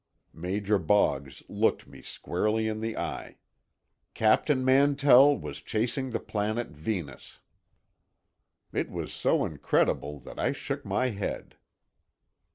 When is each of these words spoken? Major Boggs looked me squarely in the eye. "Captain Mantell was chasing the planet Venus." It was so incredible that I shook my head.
Major 0.33 0.79
Boggs 0.79 1.43
looked 1.47 1.85
me 1.85 2.01
squarely 2.01 2.67
in 2.67 2.79
the 2.81 2.97
eye. 2.97 3.37
"Captain 4.15 4.65
Mantell 4.65 5.37
was 5.37 5.61
chasing 5.61 6.09
the 6.09 6.19
planet 6.19 6.69
Venus." 6.69 7.39
It 8.73 8.89
was 8.89 9.13
so 9.13 9.45
incredible 9.45 10.19
that 10.21 10.39
I 10.39 10.53
shook 10.53 10.83
my 10.83 11.09
head. 11.11 11.55